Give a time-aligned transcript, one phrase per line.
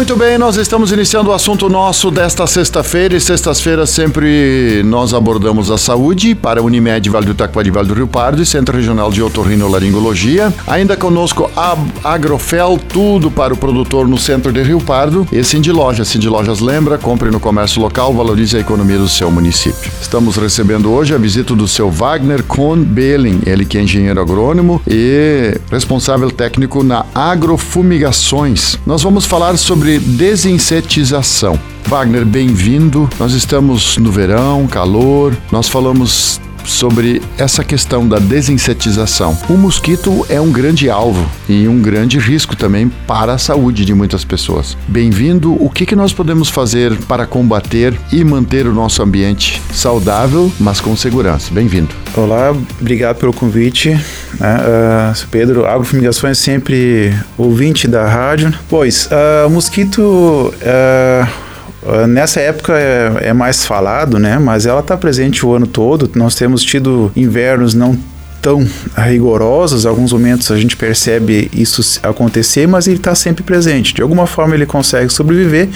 [0.00, 5.70] Muito bem, nós estamos iniciando o assunto nosso desta sexta-feira e sextas-feiras sempre nós abordamos
[5.70, 9.22] a saúde para Unimed Vale do Taquari, Vale do Rio Pardo e Centro Regional de
[9.22, 10.54] Otorrinolaringologia.
[10.66, 15.70] Ainda conosco a Agrofel, tudo para o produtor no centro de Rio Pardo e Cindy
[15.70, 16.08] Lojas.
[16.08, 19.92] Cindy Lojas lembra, compre no comércio local, valorize a economia do seu município.
[20.00, 24.80] Estamos recebendo hoje a visita do seu Wagner Kohn Behling, ele que é engenheiro agrônomo
[24.88, 28.78] e responsável técnico na Agrofumigações.
[28.86, 31.58] Nós vamos falar sobre desinsetização.
[31.86, 33.08] Wagner, bem-vindo.
[33.18, 35.36] Nós estamos no verão, calor.
[35.50, 39.36] Nós falamos sobre essa questão da desinsetização.
[39.48, 43.94] O mosquito é um grande alvo e um grande risco também para a saúde de
[43.94, 44.76] muitas pessoas.
[44.88, 45.52] Bem-vindo.
[45.62, 50.80] O que, que nós podemos fazer para combater e manter o nosso ambiente saudável, mas
[50.80, 51.52] com segurança?
[51.52, 51.94] Bem-vindo.
[52.16, 53.90] Olá, obrigado pelo convite.
[53.90, 58.52] Uh, Pedro, Agrofumigação é sempre ouvinte da rádio.
[58.68, 60.00] Pois, uh, mosquito.
[60.00, 61.49] Uh,
[62.08, 64.38] Nessa época é, é, mais falado, né?
[64.38, 66.10] Mas ela está presente o ano todo.
[66.14, 67.96] Nós temos tido invernos não
[68.40, 68.66] tão
[68.96, 73.94] rigorosos, alguns momentos a gente percebe isso acontecer, mas ele está sempre presente.
[73.94, 75.68] De alguma forma ele consegue sobreviver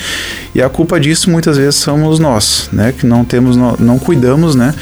[0.54, 2.92] e a culpa disso muitas vezes somos nós, né?
[2.96, 4.74] Que não temos, não cuidamos, né?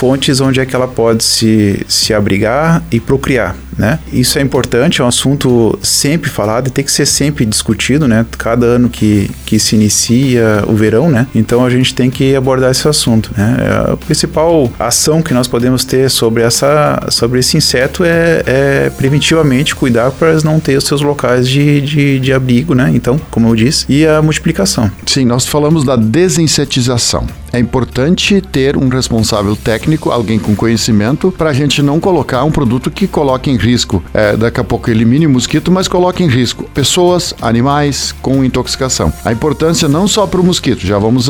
[0.00, 3.98] Fontes onde é que ela pode se, se abrigar e procriar, né?
[4.10, 8.24] Isso é importante, é um assunto sempre falado e tem que ser sempre discutido, né?
[8.38, 11.26] Cada ano que, que se inicia o verão, né?
[11.34, 13.58] Então a gente tem que abordar esse assunto, né?
[13.92, 19.74] A principal ação que nós podemos ter sobre, essa, sobre esse inseto é, é preventivamente
[19.74, 22.90] cuidar para não ter os seus locais de, de, de abrigo, né?
[22.94, 24.90] Então, como eu disse, e a multiplicação.
[25.04, 27.26] Sim, nós falamos da desinsetização.
[27.52, 32.50] É importante ter um responsável técnico, alguém com conhecimento, para a gente não colocar um
[32.50, 36.28] produto que coloque em risco, é, daqui a pouco elimine o mosquito, mas coloque em
[36.28, 39.12] risco pessoas, animais com intoxicação.
[39.24, 41.28] A importância não só para o mosquito, já vamos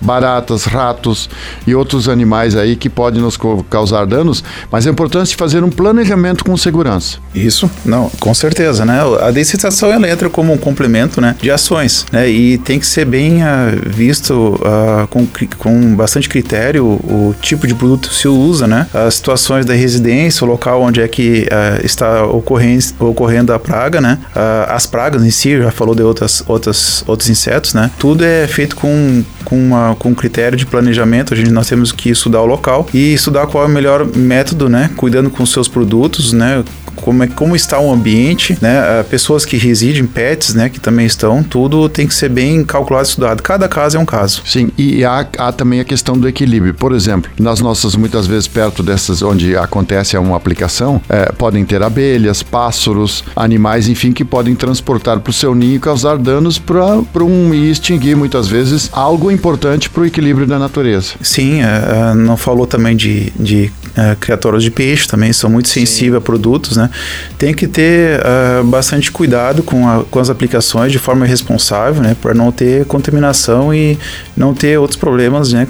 [0.00, 1.28] baratas, ratos
[1.66, 5.70] e outros animais aí que podem nos causar danos, mas a importância de fazer um
[5.70, 7.18] planejamento com segurança.
[7.34, 9.00] Isso, não, com certeza, né?
[9.20, 12.28] A descitação ela entra como um complemento, né, de ações, né?
[12.28, 13.46] E tem que ser bem uh,
[13.86, 15.26] visto uh, com
[15.62, 18.88] com bastante critério o tipo de produto se usa, né?
[18.92, 24.00] As situações da residência, o local onde é que uh, está ocorrendo, ocorrendo a praga,
[24.00, 24.18] né?
[24.34, 27.92] Uh, as pragas em si, já falou de outras, outras, outros insetos, né?
[27.96, 31.32] Tudo é feito com, com, uma, com critério de planejamento.
[31.32, 34.68] A gente, nós temos que estudar o local e estudar qual é o melhor método,
[34.68, 34.90] né?
[34.96, 36.64] Cuidando com seus produtos, né?
[37.02, 39.00] Como, é, como está o ambiente, né?
[39.00, 40.68] Uh, pessoas que residem, pets, né?
[40.68, 43.42] Que também estão, tudo tem que ser bem calculado e estudado.
[43.42, 44.42] Cada caso é um caso.
[44.46, 46.72] Sim, e há, há também a questão do equilíbrio.
[46.72, 51.82] Por exemplo, nas nossas, muitas vezes perto dessas onde acontece uma aplicação, é, podem ter
[51.82, 57.24] abelhas, pássaros, animais, enfim, que podem transportar para o seu ninho e causar danos para
[57.24, 61.14] um e extinguir muitas vezes algo importante para o equilíbrio da natureza.
[61.20, 66.16] Sim, é, não falou também de, de é, criaturas de peixe, também são muito sensíveis
[66.16, 66.88] a produtos, né?
[67.36, 72.16] Tem que ter uh, bastante cuidado com, a, com as aplicações de forma responsável, né?
[72.20, 73.98] Para não ter contaminação e
[74.36, 75.68] não ter outros problemas, né?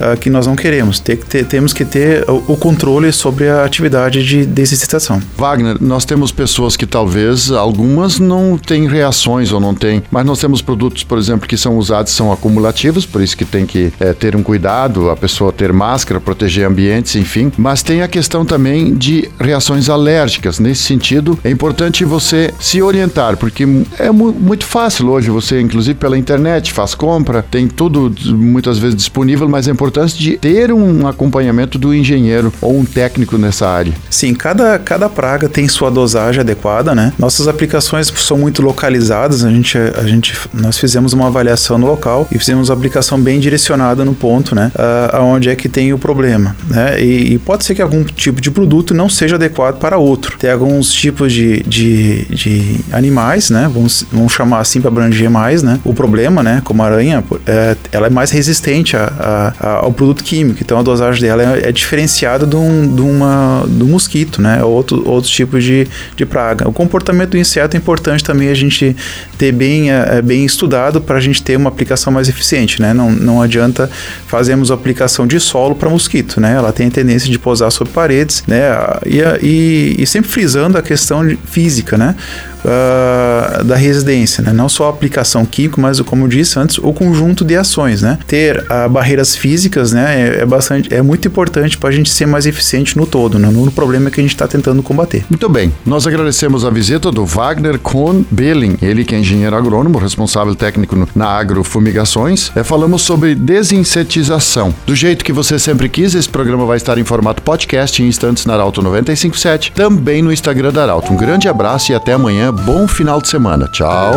[0.00, 1.00] Uh, que nós não queremos.
[1.00, 5.20] Ter, ter, temos que ter o, o, controle sobre a atividade de desensitização.
[5.36, 10.38] Wagner, nós temos pessoas que talvez algumas não têm reações ou não têm, mas nós
[10.38, 14.12] temos produtos, por exemplo, que são usados são acumulativos, por isso que tem que é,
[14.12, 17.52] ter um cuidado, a pessoa ter máscara, proteger ambientes, enfim.
[17.56, 20.58] Mas tem a questão também de reações alérgicas.
[20.58, 23.66] Nesse sentido, é importante você se orientar, porque
[23.98, 28.96] é mu muito fácil hoje você, inclusive pela internet, faz compra, tem tudo muitas vezes
[28.96, 33.92] disponível, mas é importante de ter um acompanhamento do engenheiro ou um técnico nessa área.
[34.08, 37.12] Sim, cada, cada praga tem sua dosagem adequada, né?
[37.18, 42.26] Nossas aplicações são muito localizadas, a gente, a gente, nós fizemos uma avaliação no local
[42.32, 44.72] e fizemos uma aplicação bem direcionada no ponto, né?
[44.74, 46.98] Uh, aonde é que tem o problema, né?
[46.98, 50.38] E, e, pode ser que algum tipo de produto não seja adequado para outro.
[50.38, 53.70] Tem alguns tipos de, de, de animais, né?
[53.72, 55.78] Vamos, vamos chamar assim para abranger mais, né?
[55.84, 56.62] O problema, né?
[56.64, 60.58] Como a aranha, é, ela é mais resistente a, a, ao produto químico.
[60.60, 64.62] Então a dosagem dela é, é diferenciada de um, de uma, do mosquito, né?
[64.62, 65.86] Outro, outros tipos de,
[66.16, 66.68] de praga.
[66.68, 68.96] O comportamento do inseto é importante também a gente
[69.38, 72.92] ter bem, é, é bem estudado para a gente ter uma aplicação mais eficiente, né?
[72.92, 73.90] Não, não adianta
[74.26, 76.54] fazermos a aplicação de solo para mosquito, né?
[76.54, 78.60] Ela tem a tendência de pousar sobre paredes, né?
[79.06, 82.14] E, e, e sempre frisando a questão física, né?
[82.64, 84.52] Uh, da residência, né?
[84.52, 88.18] Não só a aplicação química, mas como eu disse antes, o conjunto de ações, né?
[88.26, 90.36] Ter uh, barreiras físicas, né?
[90.36, 93.48] É, é, bastante, é muito importante para a gente ser mais eficiente no todo, né?
[93.48, 95.24] no problema que a gente está tentando combater.
[95.28, 99.98] Muito bem, nós agradecemos a visita do Wagner Kohn Belling, ele que é engenheiro agrônomo,
[99.98, 102.50] responsável técnico na agrofumigações.
[102.54, 104.74] É, falamos sobre desinsetização.
[104.86, 108.46] Do jeito que você sempre quis, esse programa vai estar em formato podcast em instantes
[108.46, 111.12] na Arauto 957, também no Instagram da Arauto.
[111.12, 112.51] Um grande abraço e até amanhã.
[112.60, 113.66] Bom final de semana.
[113.66, 114.12] Tchau.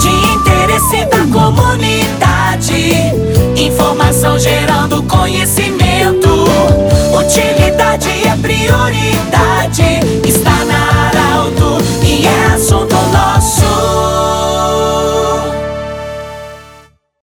[0.00, 2.92] De interesse da comunidade,
[3.56, 6.33] informação gerando conhecimento.